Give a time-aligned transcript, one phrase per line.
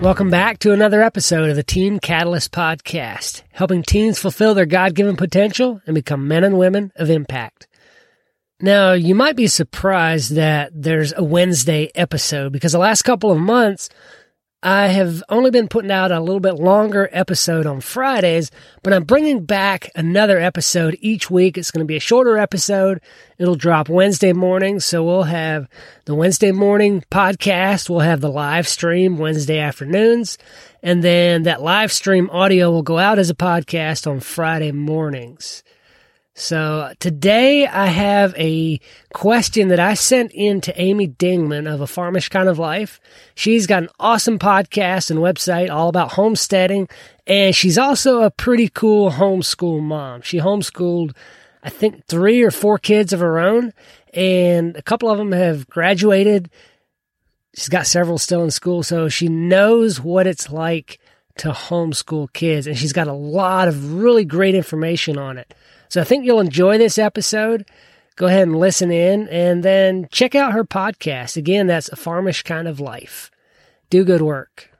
[0.00, 4.94] Welcome back to another episode of the Teen Catalyst Podcast, helping teens fulfill their God
[4.94, 7.68] given potential and become men and women of impact.
[8.62, 13.38] Now, you might be surprised that there's a Wednesday episode because the last couple of
[13.38, 13.90] months,
[14.62, 18.50] I have only been putting out a little bit longer episode on Fridays,
[18.82, 21.56] but I'm bringing back another episode each week.
[21.56, 23.00] It's going to be a shorter episode.
[23.38, 24.78] It'll drop Wednesday morning.
[24.78, 25.66] So we'll have
[26.04, 27.88] the Wednesday morning podcast.
[27.88, 30.36] We'll have the live stream Wednesday afternoons.
[30.82, 35.62] And then that live stream audio will go out as a podcast on Friday mornings.
[36.40, 38.80] So today I have a
[39.12, 42.98] question that I sent in to Amy Dingman of A Farmish Kind of Life.
[43.34, 46.88] She's got an awesome podcast and website all about homesteading,
[47.26, 50.22] and she's also a pretty cool homeschool mom.
[50.22, 51.14] She homeschooled,
[51.62, 53.74] I think, three or four kids of her own,
[54.14, 56.48] and a couple of them have graduated.
[57.54, 61.00] She's got several still in school, so she knows what it's like
[61.36, 65.52] to homeschool kids, and she's got a lot of really great information on it.
[65.90, 67.66] So I think you'll enjoy this episode.
[68.14, 71.36] Go ahead and listen in and then check out her podcast.
[71.36, 73.28] Again, that's A Farmish Kind of Life.
[73.90, 74.70] Do good work.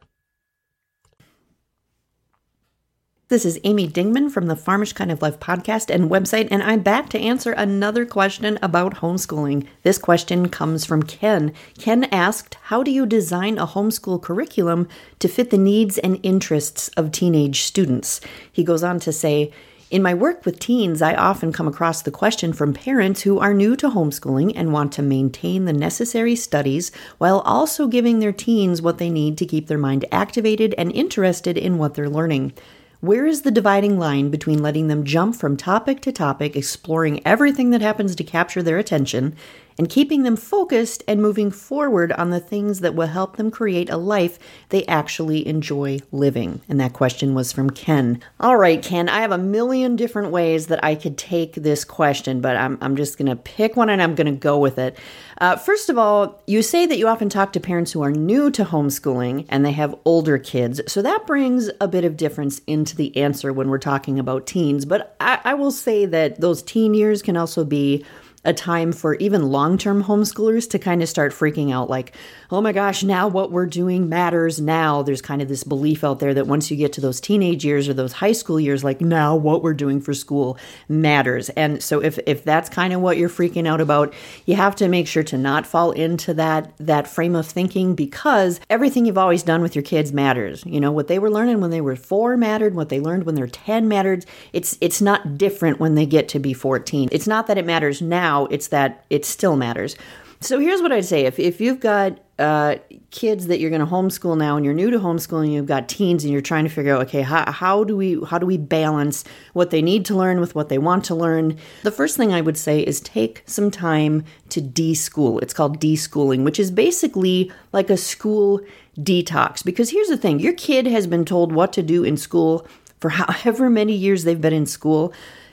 [3.27, 6.81] This is Amy Dingman from the Farmish Kind of Life podcast and website, and I'm
[6.81, 9.66] back to answer another question about homeschooling.
[9.83, 11.53] This question comes from Ken.
[11.78, 14.88] Ken asked, How do you design a homeschool curriculum
[15.19, 18.20] to fit the needs and interests of teenage students?
[18.53, 19.53] He goes on to say,
[19.91, 23.52] in my work with teens, I often come across the question from parents who are
[23.52, 28.80] new to homeschooling and want to maintain the necessary studies while also giving their teens
[28.80, 32.52] what they need to keep their mind activated and interested in what they're learning.
[33.00, 37.70] Where is the dividing line between letting them jump from topic to topic, exploring everything
[37.70, 39.34] that happens to capture their attention,
[39.81, 43.89] and keeping them focused and moving forward on the things that will help them create
[43.89, 46.60] a life they actually enjoy living?
[46.69, 48.21] And that question was from Ken.
[48.38, 52.43] All right, Ken, I have a million different ways that I could take this question,
[52.43, 54.99] but I'm, I'm just going to pick one and I'm going to go with it.
[55.38, 58.50] Uh, first of all, you say that you often talk to parents who are new
[58.50, 60.83] to homeschooling and they have older kids.
[60.88, 64.84] So that brings a bit of difference into the answer when we're talking about teens.
[64.84, 68.04] But I, I will say that those teen years can also be
[68.45, 72.15] a time for even long term homeschoolers to kind of start freaking out like,
[72.51, 75.03] oh my gosh, now what we're doing matters now.
[75.03, 77.87] There's kind of this belief out there that once you get to those teenage years
[77.87, 80.56] or those high school years, like now what we're doing for school
[80.89, 81.51] matters.
[81.51, 84.15] And so if, if that's kind of what you're freaking out about,
[84.47, 88.59] you have to make sure to not fall into that, that frame of thinking because
[88.71, 90.65] everything you've always done with your kids matters.
[90.65, 93.34] You know, what they were learning when they were four mattered, what they learned when
[93.34, 94.25] they're 10 mattered.
[94.55, 97.11] It's, it's not different when they get to be 14.
[97.12, 99.96] It's not that it matters now now, it's that it still matters.
[100.42, 102.76] So here's what I'd say if, if you've got uh,
[103.10, 106.24] kids that you're going to homeschool now and you're new to homeschooling, you've got teens
[106.24, 109.24] and you're trying to figure out, okay, how, how do we how do we balance
[109.52, 111.58] what they need to learn with what they want to learn?
[111.82, 115.42] The first thing I would say is take some time to deschool.
[115.42, 118.60] It's called deschooling, which is basically like a school
[118.98, 119.62] detox.
[119.62, 122.66] Because here's the thing your kid has been told what to do in school
[123.00, 125.12] for however many years they've been in school.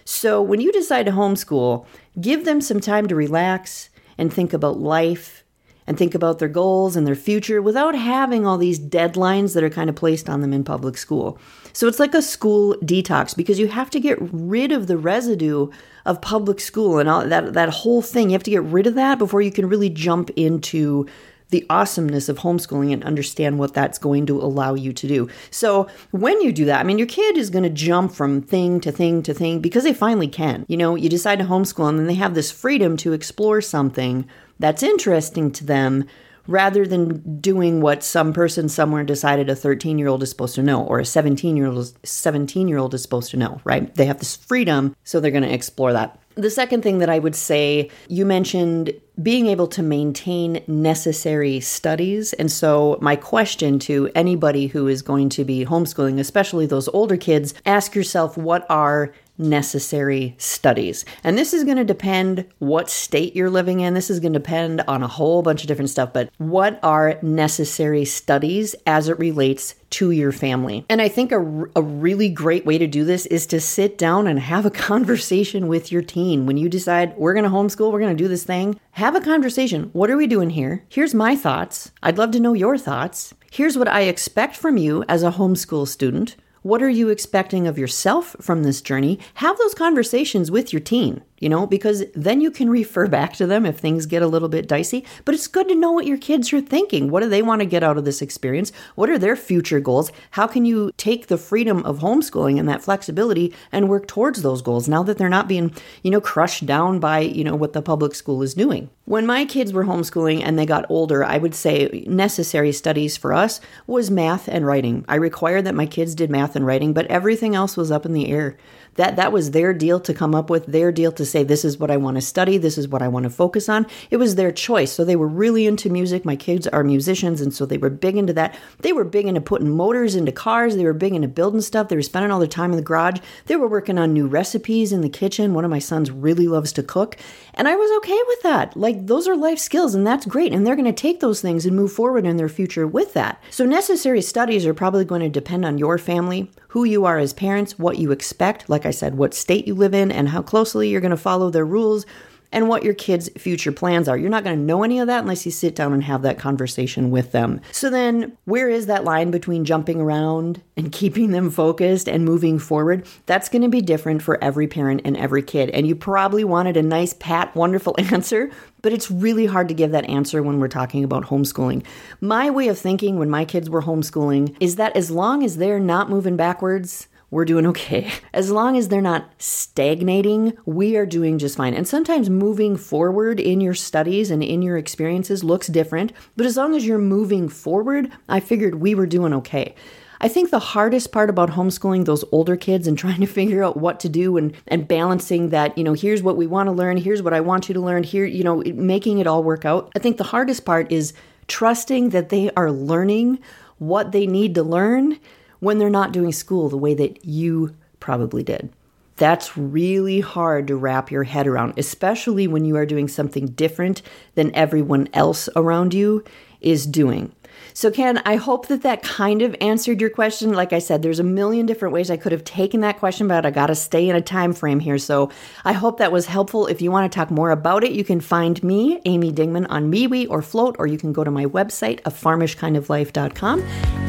[0.09, 1.85] So when you decide to homeschool,
[2.21, 5.43] give them some time to relax and think about life
[5.85, 9.69] and think about their goals and their future without having all these deadlines that are
[9.69, 11.37] kind of placed on them in public school.
[11.73, 15.67] So it's like a school detox because you have to get rid of the residue
[16.05, 18.29] of public school and all that that whole thing.
[18.29, 21.05] You have to get rid of that before you can really jump into
[21.49, 25.29] the awesomeness of homeschooling and understand what that's going to allow you to do.
[25.49, 28.79] So, when you do that, I mean, your kid is going to jump from thing
[28.81, 30.65] to thing to thing because they finally can.
[30.67, 34.27] You know, you decide to homeschool and then they have this freedom to explore something
[34.59, 36.05] that's interesting to them
[36.47, 40.63] rather than doing what some person somewhere decided a 13 year old is supposed to
[40.63, 44.05] know or a 17 year old 17 year old is supposed to know right they
[44.05, 47.35] have this freedom so they're going to explore that the second thing that I would
[47.35, 52.33] say, you mentioned being able to maintain necessary studies.
[52.33, 57.17] And so, my question to anybody who is going to be homeschooling, especially those older
[57.17, 61.05] kids, ask yourself what are necessary studies.
[61.23, 63.93] And this is going to depend what state you're living in.
[63.93, 67.19] This is going to depend on a whole bunch of different stuff, but what are
[67.21, 70.85] necessary studies as it relates to your family?
[70.89, 71.39] And I think a,
[71.75, 75.67] a really great way to do this is to sit down and have a conversation
[75.67, 76.45] with your teen.
[76.45, 79.21] When you decide we're going to homeschool, we're going to do this thing, have a
[79.21, 79.89] conversation.
[79.93, 80.83] What are we doing here?
[80.89, 81.91] Here's my thoughts.
[82.01, 83.33] I'd love to know your thoughts.
[83.51, 86.35] Here's what I expect from you as a homeschool student.
[86.67, 89.19] What are you expecting of yourself from this journey?
[89.35, 91.23] Have those conversations with your teen.
[91.39, 94.49] You know, because then you can refer back to them if things get a little
[94.49, 95.05] bit dicey.
[95.25, 97.11] But it's good to know what your kids are thinking.
[97.11, 98.71] What do they want to get out of this experience?
[98.95, 100.11] What are their future goals?
[100.31, 104.61] How can you take the freedom of homeschooling and that flexibility and work towards those
[104.61, 105.73] goals now that they're not being,
[106.03, 108.89] you know, crushed down by, you know, what the public school is doing?
[109.05, 113.33] When my kids were homeschooling and they got older, I would say necessary studies for
[113.33, 115.05] us was math and writing.
[115.07, 118.13] I required that my kids did math and writing, but everything else was up in
[118.13, 118.57] the air
[118.97, 121.77] that that was their deal to come up with their deal to say this is
[121.77, 123.85] what I want to study this is what I want to focus on.
[124.09, 126.25] It was their choice so they were really into music.
[126.25, 128.57] My kids are musicians and so they were big into that.
[128.79, 131.95] They were big into putting motors into cars they were big into building stuff they
[131.95, 133.19] were spending all their time in the garage.
[133.45, 135.53] They were working on new recipes in the kitchen.
[135.53, 137.17] One of my sons really loves to cook
[137.53, 138.77] and I was okay with that.
[138.77, 141.65] Like those are life skills and that's great and they're going to take those things
[141.65, 143.41] and move forward in their future with that.
[143.49, 147.33] So necessary studies are probably going to depend on your family who you are as
[147.33, 150.89] parents what you expect like I said, what state you live in and how closely
[150.89, 152.05] you're going to follow their rules
[152.51, 154.17] and what your kids' future plans are.
[154.17, 156.39] You're not going to know any of that unless you sit down and have that
[156.39, 157.61] conversation with them.
[157.71, 162.59] So then, where is that line between jumping around and keeping them focused and moving
[162.59, 163.05] forward?
[163.25, 165.69] That's going to be different for every parent and every kid.
[165.71, 168.49] And you probably wanted a nice, pat, wonderful answer,
[168.81, 171.85] but it's really hard to give that answer when we're talking about homeschooling.
[172.21, 175.79] My way of thinking when my kids were homeschooling is that as long as they're
[175.79, 178.11] not moving backwards, we're doing okay.
[178.33, 181.73] As long as they're not stagnating, we are doing just fine.
[181.73, 186.57] And sometimes moving forward in your studies and in your experiences looks different, but as
[186.57, 189.75] long as you're moving forward, I figured we were doing okay.
[190.19, 193.77] I think the hardest part about homeschooling those older kids and trying to figure out
[193.77, 196.97] what to do and, and balancing that, you know, here's what we want to learn,
[196.97, 199.91] here's what I want you to learn, here, you know, making it all work out.
[199.95, 201.13] I think the hardest part is
[201.47, 203.39] trusting that they are learning
[203.77, 205.19] what they need to learn
[205.59, 208.69] when they're not doing school the way that you probably did.
[209.17, 214.03] That's really hard to wrap your head around, especially when you are doing something different
[214.35, 216.23] than everyone else around you
[216.61, 217.33] is doing.
[217.73, 220.53] So, Ken, I hope that that kind of answered your question.
[220.53, 223.45] Like I said, there's a million different ways I could have taken that question, but
[223.45, 224.97] I got to stay in a time frame here.
[224.97, 225.31] So,
[225.65, 226.67] I hope that was helpful.
[226.67, 229.91] If you want to talk more about it, you can find me, Amy Dingman, on
[229.91, 234.06] MeWe or Flote, or you can go to my website, a farmishkindoflife.com